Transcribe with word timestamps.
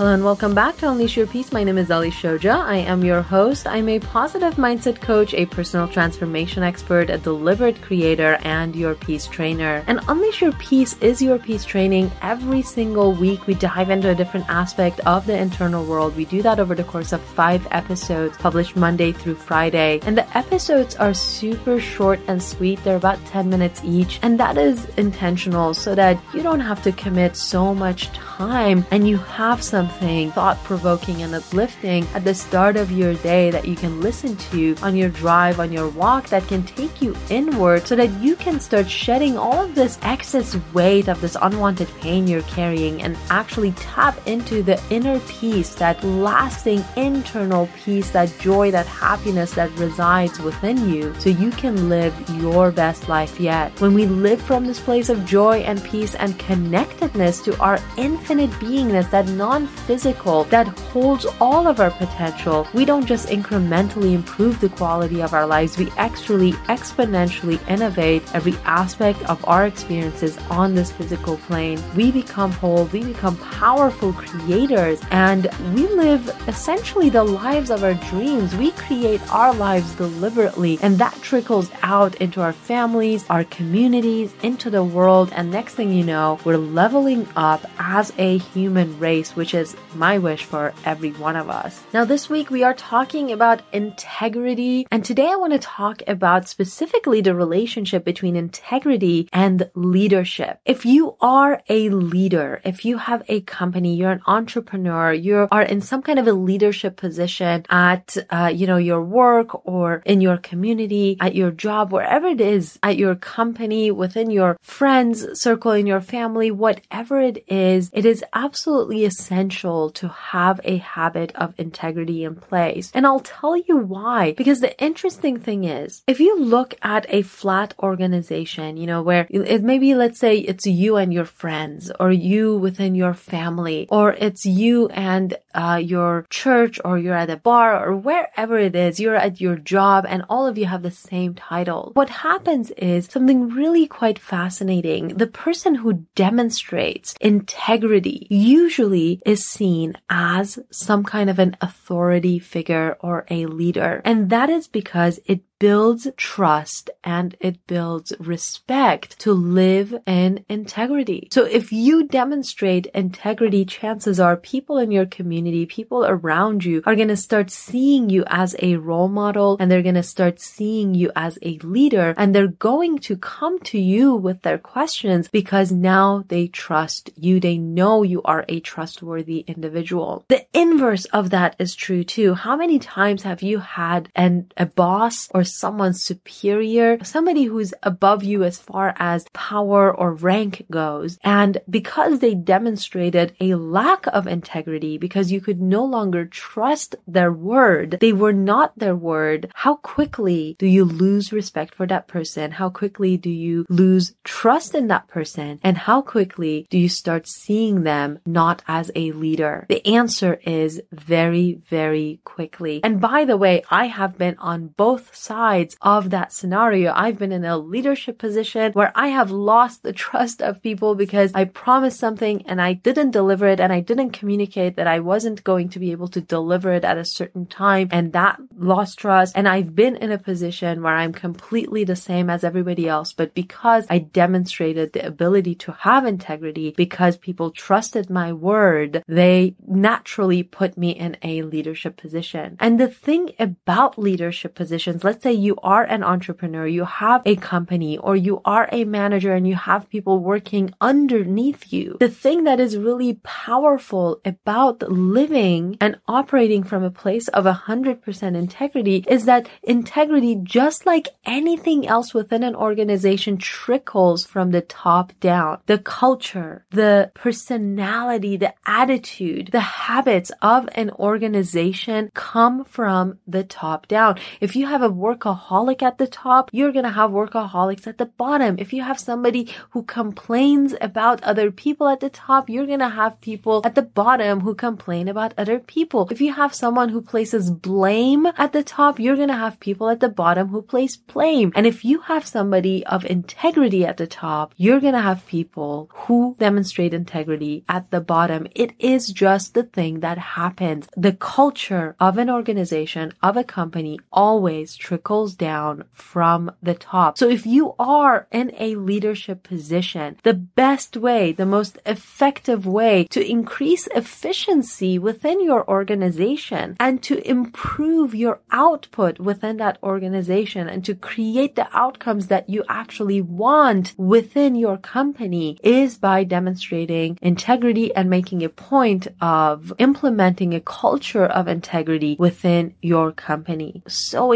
Hello 0.00 0.14
and 0.14 0.24
welcome 0.24 0.54
back 0.54 0.78
to 0.78 0.88
Unleash 0.88 1.18
Your 1.18 1.26
Peace. 1.26 1.52
My 1.52 1.62
name 1.62 1.76
is 1.76 1.90
Ali 1.90 2.10
Shoja. 2.10 2.54
I 2.64 2.76
am 2.76 3.04
your 3.04 3.20
host. 3.20 3.66
I'm 3.66 3.86
a 3.86 4.00
positive 4.00 4.54
mindset 4.54 4.98
coach, 4.98 5.34
a 5.34 5.44
personal 5.44 5.86
transformation 5.86 6.62
expert, 6.62 7.10
a 7.10 7.18
deliberate 7.18 7.82
creator, 7.82 8.38
and 8.40 8.74
your 8.74 8.94
peace 8.94 9.26
trainer. 9.26 9.84
And 9.88 10.00
Unleash 10.08 10.40
Your 10.40 10.52
Peace 10.52 10.96
is 11.02 11.20
your 11.20 11.38
peace 11.38 11.66
training. 11.66 12.10
Every 12.22 12.62
single 12.62 13.12
week, 13.12 13.46
we 13.46 13.52
dive 13.52 13.90
into 13.90 14.08
a 14.08 14.14
different 14.14 14.48
aspect 14.48 15.00
of 15.00 15.26
the 15.26 15.36
internal 15.36 15.84
world. 15.84 16.16
We 16.16 16.24
do 16.24 16.40
that 16.40 16.60
over 16.60 16.74
the 16.74 16.84
course 16.84 17.12
of 17.12 17.20
five 17.20 17.68
episodes, 17.70 18.38
published 18.38 18.76
Monday 18.76 19.12
through 19.12 19.34
Friday. 19.34 20.00
And 20.04 20.16
the 20.16 20.34
episodes 20.34 20.96
are 20.96 21.12
super 21.12 21.78
short 21.78 22.20
and 22.26 22.42
sweet. 22.42 22.82
They're 22.84 22.96
about 22.96 23.22
10 23.26 23.50
minutes 23.50 23.82
each. 23.84 24.18
And 24.22 24.40
that 24.40 24.56
is 24.56 24.86
intentional 24.96 25.74
so 25.74 25.94
that 25.94 26.18
you 26.32 26.42
don't 26.42 26.60
have 26.60 26.82
to 26.84 26.92
commit 26.92 27.36
so 27.36 27.74
much 27.74 28.10
time 28.12 28.86
and 28.90 29.06
you 29.06 29.18
have 29.18 29.62
some 29.62 29.89
something 29.90 30.30
thought 30.32 30.62
provoking 30.64 31.22
and 31.22 31.34
uplifting 31.34 32.06
at 32.14 32.24
the 32.24 32.34
start 32.34 32.76
of 32.76 32.90
your 32.90 33.14
day 33.14 33.50
that 33.50 33.66
you 33.66 33.74
can 33.74 34.00
listen 34.00 34.36
to 34.36 34.76
on 34.82 34.96
your 34.96 35.08
drive, 35.08 35.58
on 35.60 35.72
your 35.72 35.88
walk, 35.88 36.28
that 36.28 36.46
can 36.46 36.62
take 36.62 37.02
you 37.02 37.16
inward 37.28 37.86
so 37.86 37.96
that 37.96 38.10
you 38.20 38.36
can 38.36 38.60
start 38.60 38.88
shedding 38.88 39.36
all 39.36 39.64
of 39.64 39.74
this 39.74 39.98
excess 40.02 40.56
weight 40.72 41.08
of 41.08 41.20
this 41.20 41.36
unwanted 41.42 41.88
pain 42.00 42.26
you're 42.26 42.42
carrying 42.42 43.02
and 43.02 43.16
actually 43.30 43.72
tap 43.72 44.16
into 44.26 44.62
the 44.62 44.80
inner 44.90 45.18
peace, 45.20 45.74
that 45.74 46.02
lasting 46.04 46.84
internal 46.96 47.68
peace, 47.84 48.10
that 48.10 48.32
joy, 48.40 48.70
that 48.70 48.86
happiness 48.86 49.52
that 49.54 49.70
resides 49.78 50.38
within 50.40 50.88
you 50.88 51.14
so 51.18 51.30
you 51.30 51.50
can 51.50 51.88
live 51.88 52.14
your 52.40 52.70
best 52.70 53.08
life 53.08 53.40
yet. 53.40 53.78
When 53.80 53.94
we 53.94 54.06
live 54.06 54.40
from 54.40 54.66
this 54.66 54.80
place 54.80 55.08
of 55.08 55.26
joy 55.26 55.60
and 55.60 55.82
peace 55.84 56.14
and 56.14 56.38
connectedness 56.38 57.40
to 57.42 57.58
our 57.58 57.78
infinite 57.96 58.50
beingness, 58.62 59.10
that 59.10 59.28
non 59.28 59.66
physical 59.70 60.44
that 60.44 60.66
holds 60.92 61.26
all 61.40 61.66
of 61.66 61.80
our 61.80 61.90
potential, 61.90 62.66
we 62.72 62.84
don't 62.84 63.06
just 63.06 63.28
incrementally 63.28 64.14
improve 64.14 64.60
the 64.60 64.68
quality 64.70 65.20
of 65.20 65.34
our 65.34 65.46
lives, 65.46 65.76
we 65.76 65.90
actually 65.96 66.52
exponentially 66.68 67.58
innovate 67.68 68.22
every 68.34 68.54
aspect 68.64 69.22
of 69.28 69.44
our 69.48 69.66
experiences 69.66 70.38
on 70.48 70.74
this 70.74 70.92
physical 70.92 71.36
plane. 71.38 71.82
We 71.96 72.12
become 72.12 72.52
whole, 72.52 72.84
we 72.86 73.04
become 73.04 73.36
powerful 73.36 74.12
creators, 74.12 75.00
and 75.10 75.48
we 75.74 75.86
live 75.88 76.28
essentially 76.48 77.10
the 77.10 77.24
lives 77.24 77.70
of 77.70 77.84
our 77.84 77.94
dreams. 77.94 78.54
We 78.54 78.70
create 78.72 79.20
our 79.30 79.52
lives 79.54 79.94
deliberately, 79.96 80.78
and 80.82 80.98
that 80.98 81.20
trickles 81.20 81.70
out 81.82 82.14
into 82.16 82.40
our 82.40 82.52
families, 82.52 83.24
our 83.28 83.44
communities, 83.44 84.32
into 84.42 84.70
the 84.70 84.84
world. 84.84 85.32
And 85.34 85.50
next 85.50 85.74
thing 85.74 85.92
you 85.92 86.04
know, 86.04 86.38
we're 86.44 86.56
leveling 86.56 87.26
up 87.36 87.64
as 87.78 88.12
a 88.18 88.38
human 88.38 88.98
race, 88.98 89.36
which 89.36 89.54
is 89.54 89.59
my 89.94 90.18
wish 90.18 90.44
for 90.44 90.72
every 90.84 91.12
one 91.12 91.36
of 91.36 91.48
us. 91.48 91.82
Now, 91.92 92.04
this 92.04 92.28
week 92.30 92.50
we 92.50 92.62
are 92.62 92.74
talking 92.74 93.32
about 93.32 93.62
integrity, 93.72 94.86
and 94.90 95.04
today 95.04 95.28
I 95.30 95.36
want 95.36 95.52
to 95.52 95.58
talk 95.58 96.02
about 96.06 96.48
specifically 96.48 97.20
the 97.20 97.34
relationship 97.34 98.04
between 98.04 98.36
integrity 98.36 99.28
and 99.32 99.70
leadership. 99.74 100.60
If 100.64 100.86
you 100.86 101.16
are 101.20 101.60
a 101.68 101.88
leader, 101.90 102.60
if 102.64 102.84
you 102.84 102.98
have 102.98 103.22
a 103.28 103.40
company, 103.42 103.94
you're 103.94 104.12
an 104.12 104.22
entrepreneur, 104.26 105.12
you 105.12 105.48
are 105.50 105.62
in 105.62 105.80
some 105.80 106.02
kind 106.02 106.18
of 106.18 106.26
a 106.26 106.32
leadership 106.32 106.96
position 106.96 107.66
at, 107.68 108.16
uh, 108.30 108.50
you 108.54 108.66
know, 108.66 108.76
your 108.76 109.02
work 109.02 109.66
or 109.66 110.02
in 110.06 110.20
your 110.20 110.38
community, 110.38 111.16
at 111.20 111.34
your 111.34 111.50
job, 111.50 111.92
wherever 111.92 112.26
it 112.26 112.40
is, 112.40 112.78
at 112.82 112.96
your 112.96 113.14
company, 113.14 113.90
within 113.90 114.30
your 114.30 114.56
friends 114.60 115.40
circle, 115.40 115.72
in 115.72 115.86
your 115.86 116.00
family, 116.00 116.50
whatever 116.50 117.20
it 117.20 117.44
is, 117.46 117.90
it 117.92 118.04
is 118.04 118.24
absolutely 118.32 119.04
essential 119.04 119.49
essential 119.50 119.90
to 119.90 120.08
have 120.08 120.60
a 120.64 120.76
habit 120.78 121.32
of 121.34 121.54
integrity 121.58 122.24
in 122.24 122.34
place. 122.36 122.90
And 122.94 123.06
I'll 123.06 123.20
tell 123.20 123.56
you 123.56 123.76
why. 123.76 124.32
Because 124.36 124.60
the 124.60 124.78
interesting 124.82 125.38
thing 125.38 125.64
is, 125.64 126.02
if 126.06 126.20
you 126.20 126.38
look 126.38 126.74
at 126.82 127.06
a 127.08 127.22
flat 127.22 127.74
organization, 127.80 128.76
you 128.76 128.86
know, 128.86 129.02
where 129.02 129.26
it 129.30 129.62
maybe 129.62 129.94
let's 129.94 130.20
say 130.20 130.38
it's 130.38 130.66
you 130.66 130.96
and 130.96 131.12
your 131.12 131.24
friends, 131.24 131.90
or 131.98 132.12
you 132.12 132.56
within 132.56 132.94
your 132.94 133.14
family, 133.14 133.88
or 133.90 134.12
it's 134.14 134.46
you 134.46 134.88
and 134.88 135.36
uh, 135.54 135.80
your 135.82 136.26
church, 136.30 136.78
or 136.84 136.98
you're 136.98 137.14
at 137.14 137.30
a 137.30 137.36
bar, 137.36 137.84
or 137.84 137.96
wherever 137.96 138.58
it 138.58 138.76
is, 138.76 139.00
you're 139.00 139.16
at 139.16 139.40
your 139.40 139.56
job, 139.56 140.06
and 140.08 140.22
all 140.28 140.46
of 140.46 140.56
you 140.58 140.66
have 140.66 140.82
the 140.82 140.90
same 140.90 141.34
title. 141.34 141.90
What 141.94 142.10
happens 142.10 142.70
is 142.76 143.06
something 143.06 143.48
really 143.50 143.86
quite 143.86 144.18
fascinating. 144.18 145.16
The 145.16 145.26
person 145.26 145.74
who 145.76 146.06
demonstrates 146.14 147.14
integrity 147.20 148.26
usually 148.30 149.20
is 149.26 149.39
seen 149.44 149.94
as 150.08 150.58
some 150.70 151.04
kind 151.04 151.30
of 151.30 151.38
an 151.38 151.56
authority 151.60 152.38
figure 152.38 152.96
or 153.00 153.26
a 153.30 153.46
leader. 153.46 154.02
And 154.04 154.30
that 154.30 154.50
is 154.50 154.68
because 154.68 155.20
it 155.24 155.40
builds 155.60 156.08
trust 156.16 156.90
and 157.04 157.36
it 157.38 157.64
builds 157.66 158.12
respect 158.18 159.16
to 159.20 159.32
live 159.32 159.94
in 160.06 160.44
integrity. 160.48 161.28
So 161.30 161.44
if 161.44 161.70
you 161.70 162.08
demonstrate 162.08 162.86
integrity, 162.86 163.64
chances 163.64 164.18
are 164.18 164.36
people 164.36 164.78
in 164.78 164.90
your 164.90 165.06
community, 165.06 165.66
people 165.66 166.04
around 166.04 166.64
you 166.64 166.82
are 166.86 166.96
going 166.96 167.08
to 167.08 167.16
start 167.16 167.50
seeing 167.50 168.08
you 168.08 168.24
as 168.26 168.56
a 168.60 168.76
role 168.76 169.08
model 169.08 169.58
and 169.60 169.70
they're 169.70 169.82
going 169.82 169.94
to 169.94 170.02
start 170.02 170.40
seeing 170.40 170.94
you 170.94 171.12
as 171.14 171.38
a 171.42 171.58
leader 171.58 172.14
and 172.16 172.34
they're 172.34 172.48
going 172.48 172.98
to 172.98 173.16
come 173.16 173.60
to 173.60 173.78
you 173.78 174.14
with 174.14 174.40
their 174.42 174.58
questions 174.58 175.28
because 175.28 175.70
now 175.70 176.24
they 176.28 176.48
trust 176.48 177.10
you. 177.16 177.38
They 177.38 177.58
know 177.58 178.02
you 178.02 178.22
are 178.22 178.46
a 178.48 178.60
trustworthy 178.60 179.44
individual. 179.46 180.24
The 180.28 180.46
inverse 180.54 181.04
of 181.06 181.28
that 181.30 181.54
is 181.58 181.74
true 181.74 182.02
too. 182.02 182.32
How 182.32 182.56
many 182.56 182.78
times 182.78 183.24
have 183.24 183.42
you 183.42 183.58
had 183.58 184.08
an, 184.14 184.50
a 184.56 184.64
boss 184.64 185.28
or 185.34 185.44
someone 185.54 185.94
superior, 185.94 186.98
somebody 187.02 187.44
who's 187.44 187.74
above 187.82 188.22
you 188.24 188.44
as 188.44 188.58
far 188.58 188.94
as 188.98 189.26
power 189.32 189.94
or 189.94 190.14
rank 190.14 190.64
goes. 190.70 191.18
And 191.22 191.58
because 191.68 192.18
they 192.18 192.34
demonstrated 192.34 193.34
a 193.40 193.54
lack 193.54 194.06
of 194.08 194.26
integrity, 194.26 194.98
because 194.98 195.32
you 195.32 195.40
could 195.40 195.60
no 195.60 195.84
longer 195.84 196.24
trust 196.26 196.96
their 197.06 197.32
word, 197.32 197.98
they 198.00 198.12
were 198.12 198.32
not 198.32 198.78
their 198.78 198.96
word, 198.96 199.50
how 199.54 199.76
quickly 199.76 200.56
do 200.58 200.66
you 200.66 200.84
lose 200.84 201.32
respect 201.32 201.74
for 201.74 201.86
that 201.86 202.06
person? 202.08 202.52
How 202.52 202.70
quickly 202.70 203.16
do 203.16 203.30
you 203.30 203.66
lose 203.68 204.14
trust 204.24 204.74
in 204.74 204.88
that 204.88 205.08
person? 205.08 205.60
And 205.62 205.76
how 205.76 206.02
quickly 206.02 206.66
do 206.70 206.78
you 206.78 206.88
start 206.88 207.28
seeing 207.28 207.82
them 207.82 208.18
not 208.26 208.62
as 208.66 208.90
a 208.94 209.12
leader? 209.12 209.66
The 209.68 209.86
answer 209.86 210.40
is 210.44 210.80
very, 210.92 211.60
very 211.68 212.20
quickly. 212.24 212.80
And 212.84 213.00
by 213.00 213.24
the 213.24 213.36
way, 213.36 213.62
I 213.70 213.86
have 213.86 214.18
been 214.18 214.36
on 214.38 214.68
both 214.68 215.14
sides 215.14 215.39
sides 215.40 215.74
of 215.80 216.10
that 216.10 216.32
scenario. 216.34 216.92
I've 216.94 217.18
been 217.18 217.32
in 217.32 217.46
a 217.46 217.56
leadership 217.56 218.18
position 218.18 218.72
where 218.72 218.92
I 218.94 219.08
have 219.08 219.30
lost 219.30 219.82
the 219.82 219.94
trust 220.08 220.42
of 220.42 220.62
people 220.62 220.94
because 220.94 221.30
I 221.34 221.44
promised 221.46 221.98
something 221.98 222.36
and 222.46 222.60
I 222.60 222.74
didn't 222.74 223.12
deliver 223.12 223.46
it 223.46 223.58
and 223.58 223.72
I 223.72 223.80
didn't 223.80 224.10
communicate 224.10 224.76
that 224.76 224.86
I 224.86 225.00
wasn't 225.00 225.42
going 225.42 225.70
to 225.70 225.78
be 225.78 225.92
able 225.92 226.08
to 226.08 226.20
deliver 226.20 226.70
it 226.72 226.84
at 226.84 226.98
a 226.98 227.06
certain 227.06 227.46
time 227.46 227.88
and 227.90 228.12
that 228.12 228.38
lost 228.54 228.98
trust. 228.98 229.32
And 229.34 229.48
I've 229.48 229.74
been 229.74 229.96
in 229.96 230.12
a 230.12 230.18
position 230.18 230.82
where 230.82 230.94
I'm 230.94 231.14
completely 231.14 231.84
the 231.84 231.96
same 231.96 232.28
as 232.28 232.44
everybody 232.44 232.86
else, 232.86 233.14
but 233.14 233.32
because 233.32 233.86
I 233.88 233.98
demonstrated 233.98 234.92
the 234.92 235.06
ability 235.06 235.54
to 235.64 235.72
have 235.72 236.04
integrity, 236.04 236.74
because 236.76 237.16
people 237.16 237.50
trusted 237.50 238.10
my 238.10 238.30
word, 238.34 239.02
they 239.08 239.54
naturally 239.66 240.42
put 240.42 240.76
me 240.76 240.90
in 240.90 241.16
a 241.22 241.40
leadership 241.42 241.96
position. 241.96 242.58
And 242.60 242.78
the 242.78 242.88
thing 242.88 243.32
about 243.38 243.98
leadership 243.98 244.54
positions, 244.54 245.02
let's 245.02 245.22
say 245.22 245.29
say 245.30 245.36
you 245.36 245.56
are 245.62 245.84
an 245.84 246.02
entrepreneur, 246.02 246.66
you 246.66 246.84
have 246.84 247.22
a 247.24 247.36
company, 247.36 247.96
or 247.98 248.16
you 248.16 248.40
are 248.44 248.68
a 248.72 248.84
manager 248.84 249.32
and 249.32 249.46
you 249.46 249.54
have 249.54 249.88
people 249.88 250.18
working 250.18 250.72
underneath 250.80 251.72
you, 251.72 251.96
the 252.00 252.08
thing 252.08 252.44
that 252.44 252.60
is 252.60 252.76
really 252.76 253.14
powerful 253.22 254.20
about 254.24 254.82
living 254.90 255.76
and 255.80 255.98
operating 256.08 256.62
from 256.64 256.82
a 256.82 256.90
place 256.90 257.28
of 257.28 257.44
100% 257.44 258.36
integrity 258.36 259.04
is 259.08 259.24
that 259.24 259.48
integrity, 259.62 260.34
just 260.42 260.86
like 260.86 261.08
anything 261.24 261.86
else 261.86 262.12
within 262.12 262.42
an 262.42 262.56
organization, 262.56 263.36
trickles 263.38 264.26
from 264.26 264.50
the 264.50 264.62
top 264.62 265.12
down. 265.20 265.58
The 265.66 265.78
culture, 265.78 266.66
the 266.70 267.10
personality, 267.14 268.36
the 268.36 268.54
attitude, 268.66 269.50
the 269.52 269.60
habits 269.60 270.32
of 270.42 270.68
an 270.74 270.90
organization 270.90 272.10
come 272.14 272.64
from 272.64 273.18
the 273.26 273.44
top 273.44 273.86
down. 273.86 274.18
If 274.40 274.56
you 274.56 274.66
have 274.66 274.82
a 274.82 274.90
work 274.90 275.19
workaholic 275.20 275.82
at 275.82 275.98
the 275.98 276.06
top, 276.06 276.50
you're 276.52 276.72
going 276.72 276.84
to 276.84 276.90
have 276.90 277.10
workaholics 277.10 277.86
at 277.86 277.98
the 277.98 278.06
bottom. 278.06 278.56
If 278.58 278.72
you 278.72 278.82
have 278.82 278.98
somebody 278.98 279.48
who 279.70 279.82
complains 279.82 280.74
about 280.80 281.22
other 281.22 281.50
people 281.50 281.88
at 281.88 282.00
the 282.00 282.10
top, 282.10 282.48
you're 282.48 282.66
going 282.66 282.80
to 282.80 282.88
have 282.88 283.20
people 283.20 283.62
at 283.64 283.74
the 283.74 283.82
bottom 283.82 284.40
who 284.40 284.54
complain 284.54 285.08
about 285.08 285.34
other 285.36 285.58
people. 285.58 286.08
If 286.10 286.20
you 286.20 286.32
have 286.34 286.54
someone 286.54 286.88
who 286.88 287.02
places 287.02 287.50
blame 287.50 288.26
at 288.36 288.52
the 288.52 288.62
top, 288.62 288.98
you're 288.98 289.16
going 289.16 289.28
to 289.28 289.34
have 289.34 289.60
people 289.60 289.88
at 289.90 290.00
the 290.00 290.08
bottom 290.08 290.48
who 290.48 290.62
place 290.62 290.96
blame. 290.96 291.52
And 291.54 291.66
if 291.66 291.84
you 291.84 292.00
have 292.02 292.26
somebody 292.26 292.84
of 292.86 293.04
integrity 293.04 293.84
at 293.84 293.96
the 293.96 294.06
top, 294.06 294.54
you're 294.56 294.80
going 294.80 294.94
to 294.94 295.00
have 295.00 295.26
people 295.26 295.90
who 295.92 296.36
demonstrate 296.38 296.94
integrity 296.94 297.64
at 297.68 297.90
the 297.90 298.00
bottom. 298.00 298.46
It 298.54 298.72
is 298.78 299.08
just 299.08 299.54
the 299.54 299.64
thing 299.64 300.00
that 300.00 300.18
happens. 300.18 300.88
The 300.96 301.12
culture 301.12 301.96
of 302.00 302.18
an 302.18 302.30
organization, 302.30 303.12
of 303.22 303.36
a 303.36 303.44
company 303.44 303.98
always 304.12 304.76
trickles 304.76 305.09
down 305.10 305.84
from 305.92 306.52
the 306.62 306.74
top. 306.74 307.18
So 307.18 307.28
if 307.28 307.44
you 307.46 307.74
are 307.78 308.28
in 308.30 308.52
a 308.58 308.76
leadership 308.76 309.42
position, 309.42 310.16
the 310.22 310.34
best 310.34 310.96
way, 310.96 311.32
the 311.32 311.46
most 311.46 311.78
effective 311.84 312.66
way 312.66 313.04
to 313.10 313.28
increase 313.28 313.86
efficiency 313.88 314.98
within 314.98 315.42
your 315.44 315.68
organization 315.68 316.76
and 316.78 317.02
to 317.02 317.28
improve 317.28 318.14
your 318.14 318.40
output 318.52 319.18
within 319.18 319.56
that 319.56 319.78
organization 319.82 320.68
and 320.68 320.84
to 320.84 320.94
create 320.94 321.56
the 321.56 321.68
outcomes 321.76 322.28
that 322.28 322.48
you 322.48 322.62
actually 322.68 323.20
want 323.20 323.94
within 323.96 324.54
your 324.54 324.76
company 324.76 325.58
is 325.62 325.98
by 325.98 326.22
demonstrating 326.24 327.18
integrity 327.20 327.94
and 327.94 328.08
making 328.08 328.44
a 328.44 328.48
point 328.48 329.08
of 329.20 329.72
implementing 329.78 330.54
a 330.54 330.60
culture 330.60 331.26
of 331.26 331.48
integrity 331.48 332.16
within 332.18 332.74
your 332.80 333.12
company. 333.12 333.82
So 333.86 334.32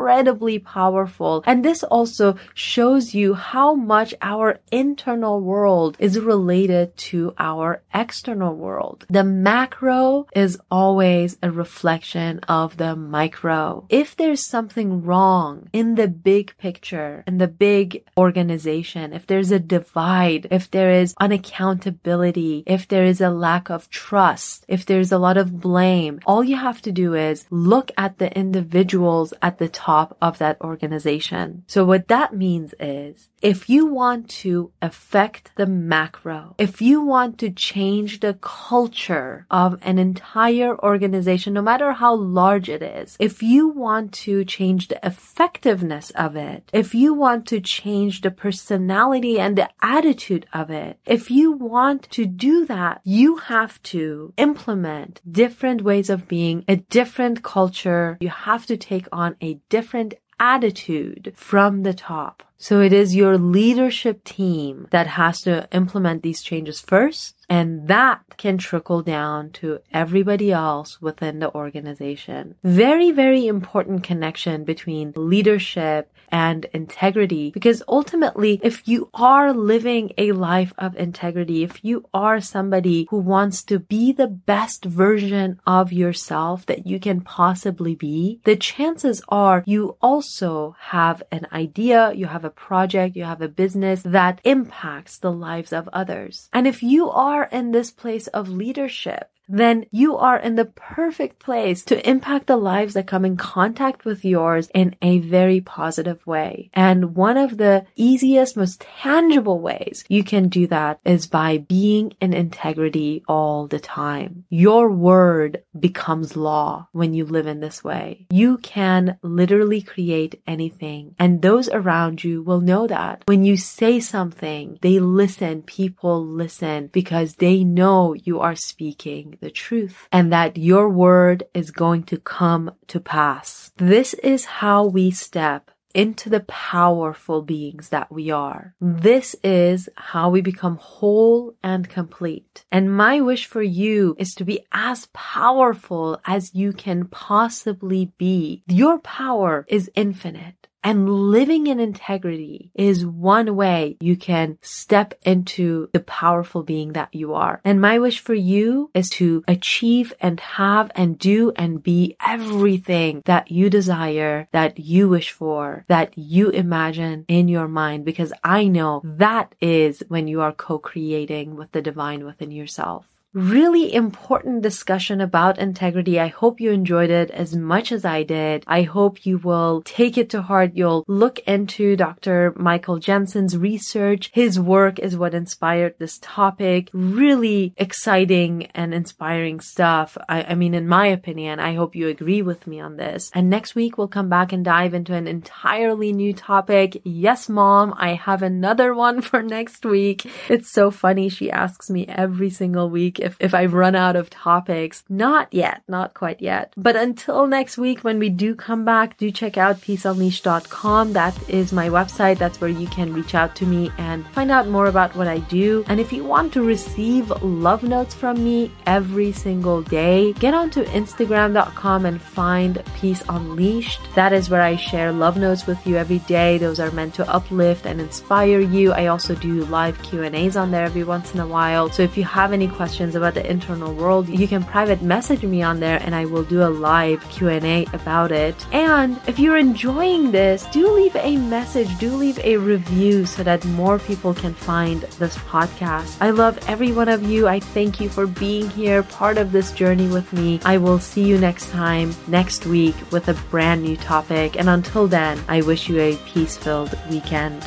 incredibly 0.00 0.58
powerful. 0.58 1.42
And 1.46 1.62
this 1.62 1.82
also 1.82 2.36
shows 2.54 3.12
you 3.12 3.34
how 3.34 3.74
much 3.74 4.14
our 4.22 4.58
internal 4.72 5.42
world 5.42 5.96
is 5.98 6.18
related 6.18 6.96
to 7.10 7.34
our 7.38 7.82
external 7.92 8.54
world. 8.54 9.04
The 9.10 9.24
macro 9.24 10.26
is 10.34 10.58
always 10.70 11.36
a 11.42 11.50
reflection 11.50 12.40
of 12.48 12.78
the 12.78 12.96
micro. 12.96 13.84
If 13.90 14.16
there's 14.16 14.46
something 14.46 15.04
wrong 15.04 15.68
in 15.74 15.96
the 15.96 16.08
big 16.08 16.56
picture, 16.56 17.22
in 17.26 17.36
the 17.36 17.48
big 17.48 18.02
organization, 18.16 19.12
if 19.12 19.26
there's 19.26 19.52
a 19.52 19.58
divide, 19.58 20.48
if 20.50 20.70
there 20.70 20.92
is 20.92 21.14
unaccountability, 21.20 22.62
if 22.64 22.88
there 22.88 23.04
is 23.04 23.20
a 23.20 23.28
lack 23.28 23.68
of 23.68 23.90
trust, 23.90 24.64
if 24.66 24.86
there's 24.86 25.12
a 25.12 25.18
lot 25.18 25.36
of 25.36 25.60
blame, 25.60 26.20
all 26.24 26.42
you 26.42 26.56
have 26.56 26.80
to 26.80 26.90
do 26.90 27.14
is 27.14 27.44
look 27.50 27.90
at 27.98 28.16
the 28.16 28.32
individuals 28.32 29.34
at 29.42 29.58
the 29.58 29.68
top 29.68 29.89
of 30.20 30.38
that 30.38 30.60
organization. 30.60 31.64
So 31.66 31.84
what 31.84 32.08
that 32.08 32.34
means 32.34 32.74
is 32.78 33.28
if 33.42 33.70
you 33.70 33.86
want 33.86 34.28
to 34.44 34.70
affect 34.82 35.50
the 35.56 35.66
macro, 35.66 36.54
if 36.58 36.82
you 36.82 37.00
want 37.00 37.38
to 37.38 37.50
change 37.50 38.20
the 38.20 38.34
culture 38.40 39.46
of 39.50 39.78
an 39.82 39.98
entire 39.98 40.78
organization, 40.78 41.54
no 41.54 41.62
matter 41.62 41.92
how 41.92 42.14
large 42.14 42.68
it 42.68 42.82
is, 42.82 43.16
if 43.18 43.42
you 43.42 43.68
want 43.68 44.12
to 44.12 44.44
change 44.44 44.88
the 44.88 45.00
effectiveness 45.06 46.10
of 46.10 46.36
it, 46.36 46.68
if 46.72 46.94
you 46.94 47.14
want 47.14 47.46
to 47.46 47.60
change 47.60 48.20
the 48.20 48.30
personality 48.30 49.38
and 49.40 49.56
the 49.56 49.70
attitude 49.82 50.46
of 50.52 50.70
it, 50.70 50.98
if 51.06 51.30
you 51.30 51.52
want 51.52 52.10
to 52.10 52.26
do 52.26 52.66
that, 52.66 53.00
you 53.04 53.36
have 53.36 53.82
to 53.82 54.34
implement 54.36 55.20
different 55.30 55.82
ways 55.82 56.10
of 56.10 56.28
being, 56.28 56.64
a 56.68 56.76
different 56.76 57.42
culture. 57.42 58.18
You 58.20 58.28
have 58.28 58.66
to 58.66 58.76
take 58.76 59.08
on 59.12 59.36
a 59.40 59.54
different 59.80 60.12
attitude 60.38 61.32
from 61.34 61.82
the 61.84 61.94
top. 61.94 62.42
So 62.58 62.80
it 62.80 62.92
is 62.92 63.16
your 63.16 63.38
leadership 63.38 64.22
team 64.24 64.86
that 64.90 65.06
has 65.06 65.40
to 65.42 65.66
implement 65.72 66.22
these 66.22 66.42
changes 66.42 66.78
first. 66.80 67.34
And 67.48 67.88
that 67.88 68.20
can 68.36 68.58
trickle 68.58 69.00
down 69.00 69.50
to 69.60 69.78
everybody 69.92 70.52
else 70.52 71.00
within 71.00 71.38
the 71.38 71.54
organization. 71.54 72.56
Very, 72.62 73.10
very 73.10 73.46
important 73.46 74.02
connection 74.02 74.64
between 74.64 75.14
leadership 75.16 76.12
and 76.30 76.66
integrity. 76.72 77.50
Because 77.50 77.82
ultimately, 77.88 78.60
if 78.62 78.86
you 78.86 79.10
are 79.14 79.52
living 79.52 80.12
a 80.16 80.32
life 80.32 80.72
of 80.78 80.96
integrity, 80.96 81.62
if 81.62 81.84
you 81.84 82.06
are 82.12 82.40
somebody 82.40 83.06
who 83.10 83.18
wants 83.18 83.62
to 83.64 83.78
be 83.78 84.12
the 84.12 84.26
best 84.26 84.84
version 84.84 85.60
of 85.66 85.92
yourself 85.92 86.66
that 86.66 86.86
you 86.86 86.98
can 87.00 87.20
possibly 87.20 87.94
be, 87.94 88.40
the 88.44 88.56
chances 88.56 89.22
are 89.28 89.62
you 89.66 89.96
also 90.00 90.76
have 90.78 91.22
an 91.30 91.46
idea, 91.52 92.12
you 92.14 92.26
have 92.26 92.44
a 92.44 92.50
project, 92.50 93.16
you 93.16 93.24
have 93.24 93.42
a 93.42 93.48
business 93.48 94.02
that 94.02 94.40
impacts 94.44 95.18
the 95.18 95.32
lives 95.32 95.72
of 95.72 95.88
others. 95.92 96.48
And 96.52 96.66
if 96.66 96.82
you 96.82 97.10
are 97.10 97.44
in 97.44 97.72
this 97.72 97.90
place 97.90 98.26
of 98.28 98.48
leadership, 98.48 99.30
then 99.50 99.86
you 99.90 100.16
are 100.16 100.38
in 100.38 100.54
the 100.54 100.64
perfect 100.64 101.38
place 101.38 101.82
to 101.84 102.08
impact 102.08 102.46
the 102.46 102.56
lives 102.56 102.94
that 102.94 103.06
come 103.06 103.24
in 103.24 103.36
contact 103.36 104.04
with 104.04 104.24
yours 104.24 104.70
in 104.74 104.94
a 105.02 105.18
very 105.18 105.60
positive 105.60 106.24
way. 106.26 106.70
And 106.72 107.16
one 107.16 107.36
of 107.36 107.56
the 107.56 107.84
easiest, 107.96 108.56
most 108.56 108.80
tangible 108.80 109.58
ways 109.60 110.04
you 110.08 110.22
can 110.22 110.48
do 110.48 110.66
that 110.68 111.00
is 111.04 111.26
by 111.26 111.58
being 111.58 112.12
in 112.20 112.32
integrity 112.32 113.24
all 113.26 113.66
the 113.66 113.80
time. 113.80 114.44
Your 114.48 114.90
word 114.90 115.64
becomes 115.78 116.36
law 116.36 116.88
when 116.92 117.14
you 117.14 117.24
live 117.24 117.46
in 117.46 117.60
this 117.60 117.82
way. 117.82 118.26
You 118.30 118.58
can 118.58 119.18
literally 119.22 119.82
create 119.82 120.40
anything 120.46 121.14
and 121.18 121.42
those 121.42 121.68
around 121.68 122.22
you 122.22 122.42
will 122.42 122.60
know 122.60 122.86
that. 122.86 123.24
When 123.26 123.44
you 123.44 123.56
say 123.56 124.00
something, 124.00 124.78
they 124.82 124.98
listen, 124.98 125.62
people 125.62 126.24
listen 126.24 126.88
because 126.88 127.34
they 127.34 127.64
know 127.64 128.14
you 128.14 128.40
are 128.40 128.54
speaking 128.54 129.38
the 129.40 129.50
truth 129.50 130.08
and 130.12 130.32
that 130.32 130.56
your 130.56 130.88
word 130.88 131.44
is 131.54 131.70
going 131.70 132.02
to 132.04 132.18
come 132.18 132.72
to 132.88 133.00
pass. 133.00 133.72
This 133.76 134.14
is 134.14 134.44
how 134.44 134.84
we 134.84 135.10
step 135.10 135.70
into 135.94 136.28
the 136.28 136.40
powerful 136.40 137.42
beings 137.42 137.88
that 137.88 138.12
we 138.12 138.30
are. 138.30 138.74
This 138.80 139.34
is 139.42 139.88
how 139.96 140.30
we 140.30 140.40
become 140.40 140.76
whole 140.76 141.54
and 141.62 141.88
complete. 141.88 142.64
And 142.70 142.96
my 142.96 143.20
wish 143.20 143.46
for 143.46 143.62
you 143.62 144.14
is 144.18 144.34
to 144.34 144.44
be 144.44 144.64
as 144.72 145.08
powerful 145.12 146.20
as 146.24 146.54
you 146.54 146.72
can 146.72 147.06
possibly 147.06 148.12
be. 148.18 148.62
Your 148.68 148.98
power 149.00 149.64
is 149.68 149.90
infinite. 149.94 150.59
And 150.82 151.08
living 151.30 151.66
in 151.66 151.78
integrity 151.78 152.70
is 152.74 153.04
one 153.04 153.54
way 153.54 153.98
you 154.00 154.16
can 154.16 154.58
step 154.62 155.14
into 155.22 155.90
the 155.92 156.00
powerful 156.00 156.62
being 156.62 156.94
that 156.94 157.14
you 157.14 157.34
are. 157.34 157.60
And 157.64 157.80
my 157.80 157.98
wish 157.98 158.20
for 158.20 158.34
you 158.34 158.90
is 158.94 159.10
to 159.10 159.44
achieve 159.46 160.14
and 160.20 160.40
have 160.40 160.90
and 160.94 161.18
do 161.18 161.52
and 161.56 161.82
be 161.82 162.16
everything 162.26 163.22
that 163.26 163.50
you 163.50 163.68
desire, 163.68 164.48
that 164.52 164.78
you 164.78 165.08
wish 165.08 165.30
for, 165.30 165.84
that 165.88 166.16
you 166.16 166.48
imagine 166.50 167.26
in 167.28 167.48
your 167.48 167.68
mind, 167.68 168.04
because 168.04 168.32
I 168.42 168.66
know 168.66 169.02
that 169.04 169.54
is 169.60 170.02
when 170.08 170.28
you 170.28 170.40
are 170.40 170.52
co-creating 170.52 171.56
with 171.56 171.72
the 171.72 171.82
divine 171.82 172.24
within 172.24 172.50
yourself 172.50 173.19
really 173.32 173.94
important 173.94 174.62
discussion 174.62 175.20
about 175.20 175.58
integrity. 175.58 176.18
I 176.18 176.26
hope 176.28 176.60
you 176.60 176.72
enjoyed 176.72 177.10
it 177.10 177.30
as 177.30 177.54
much 177.54 177.92
as 177.92 178.04
I 178.04 178.24
did. 178.24 178.64
I 178.66 178.82
hope 178.82 179.24
you 179.24 179.38
will 179.38 179.82
take 179.82 180.18
it 180.18 180.30
to 180.30 180.42
heart. 180.42 180.72
You'll 180.74 181.04
look 181.06 181.38
into 181.40 181.94
Dr. 181.96 182.52
Michael 182.56 182.98
Jensen's 182.98 183.56
research. 183.56 184.30
His 184.32 184.58
work 184.58 184.98
is 184.98 185.16
what 185.16 185.34
inspired 185.34 185.94
this 185.98 186.18
topic. 186.20 186.90
Really 186.92 187.72
exciting 187.76 188.66
and 188.74 188.92
inspiring 188.92 189.60
stuff. 189.60 190.18
I, 190.28 190.42
I 190.42 190.54
mean, 190.56 190.74
in 190.74 190.88
my 190.88 191.06
opinion, 191.06 191.60
I 191.60 191.74
hope 191.74 191.94
you 191.94 192.08
agree 192.08 192.42
with 192.42 192.66
me 192.66 192.80
on 192.80 192.96
this. 192.96 193.30
And 193.32 193.48
next 193.48 193.76
week 193.76 193.96
we'll 193.96 194.08
come 194.08 194.28
back 194.28 194.52
and 194.52 194.64
dive 194.64 194.92
into 194.92 195.14
an 195.14 195.28
entirely 195.28 196.12
new 196.12 196.32
topic. 196.32 197.00
Yes, 197.04 197.48
mom, 197.48 197.94
I 197.96 198.14
have 198.14 198.42
another 198.42 198.92
one 198.92 199.20
for 199.22 199.42
next 199.42 199.84
week. 199.84 200.26
It's 200.48 200.70
so 200.70 200.90
funny. 200.90 201.28
She 201.28 201.50
asks 201.50 201.90
me 201.90 202.06
every 202.08 202.50
single 202.50 202.90
week 202.90 203.19
if, 203.20 203.36
if 203.40 203.54
I've 203.54 203.72
run 203.72 203.94
out 203.94 204.16
of 204.16 204.30
topics. 204.30 205.04
Not 205.08 205.52
yet, 205.52 205.82
not 205.88 206.14
quite 206.14 206.40
yet. 206.40 206.72
But 206.76 206.96
until 206.96 207.46
next 207.46 207.78
week, 207.78 208.00
when 208.00 208.18
we 208.18 208.28
do 208.28 208.54
come 208.54 208.84
back, 208.84 209.16
do 209.16 209.30
check 209.30 209.56
out 209.56 209.80
peaceunleashed.com. 209.80 211.12
That 211.12 211.36
is 211.48 211.72
my 211.72 211.88
website. 211.88 212.38
That's 212.38 212.60
where 212.60 212.70
you 212.70 212.86
can 212.88 213.12
reach 213.12 213.34
out 213.34 213.54
to 213.56 213.66
me 213.66 213.90
and 213.98 214.26
find 214.28 214.50
out 214.50 214.68
more 214.68 214.86
about 214.86 215.14
what 215.16 215.28
I 215.28 215.38
do. 215.38 215.84
And 215.88 216.00
if 216.00 216.12
you 216.12 216.24
want 216.24 216.52
to 216.54 216.62
receive 216.62 217.30
love 217.42 217.82
notes 217.82 218.14
from 218.14 218.42
me 218.42 218.70
every 218.86 219.32
single 219.32 219.82
day, 219.82 220.32
get 220.34 220.54
onto 220.54 220.84
Instagram.com 220.84 222.06
and 222.06 222.20
find 222.20 222.82
Peace 222.96 223.22
Unleashed. 223.28 224.00
That 224.14 224.32
is 224.32 224.50
where 224.50 224.62
I 224.62 224.76
share 224.76 225.12
love 225.12 225.36
notes 225.36 225.66
with 225.66 225.86
you 225.86 225.96
every 225.96 226.20
day. 226.20 226.58
Those 226.58 226.80
are 226.80 226.90
meant 226.90 227.14
to 227.14 227.28
uplift 227.28 227.86
and 227.86 228.00
inspire 228.00 228.60
you. 228.60 228.92
I 228.92 229.06
also 229.06 229.34
do 229.34 229.64
live 229.66 230.00
Q&As 230.02 230.56
on 230.56 230.70
there 230.70 230.84
every 230.84 231.04
once 231.04 231.34
in 231.34 231.40
a 231.40 231.46
while. 231.46 231.90
So 231.90 232.02
if 232.02 232.16
you 232.16 232.24
have 232.24 232.52
any 232.52 232.68
questions, 232.68 233.09
questions 233.10 233.16
about 233.16 233.34
the 233.34 233.50
internal 233.50 233.94
world, 233.94 234.28
you 234.28 234.46
can 234.46 234.62
private 234.62 235.02
message 235.02 235.42
me 235.42 235.62
on 235.62 235.80
there 235.80 236.00
and 236.02 236.14
I 236.14 236.24
will 236.26 236.44
do 236.44 236.62
a 236.62 236.70
live 236.70 237.20
Q&A 237.28 237.86
about 237.92 238.30
it. 238.30 238.54
And 238.72 239.18
if 239.26 239.38
you're 239.38 239.56
enjoying 239.56 240.30
this, 240.30 240.64
do 240.72 240.88
leave 240.90 241.16
a 241.16 241.36
message, 241.36 241.88
do 241.98 242.10
leave 242.14 242.38
a 242.44 242.56
review 242.56 243.26
so 243.26 243.42
that 243.42 243.64
more 243.64 243.98
people 243.98 244.34
can 244.34 244.54
find 244.54 245.02
this 245.18 245.36
podcast. 245.38 246.16
I 246.20 246.30
love 246.30 246.58
every 246.68 246.92
one 246.92 247.08
of 247.08 247.22
you. 247.22 247.48
I 247.48 247.60
thank 247.60 248.00
you 248.00 248.08
for 248.08 248.26
being 248.26 248.70
here, 248.70 249.02
part 249.02 249.38
of 249.38 249.52
this 249.52 249.72
journey 249.72 250.08
with 250.08 250.32
me. 250.32 250.60
I 250.64 250.78
will 250.78 250.98
see 250.98 251.24
you 251.24 251.38
next 251.38 251.70
time, 251.70 252.14
next 252.26 252.66
week 252.66 252.94
with 253.10 253.28
a 253.28 253.34
brand 253.50 253.82
new 253.82 253.96
topic. 253.96 254.56
And 254.56 254.68
until 254.68 255.08
then, 255.08 255.38
I 255.48 255.62
wish 255.62 255.88
you 255.88 255.98
a 256.00 256.16
peace 256.32 256.56
filled 256.56 256.96
weekend. 257.10 257.66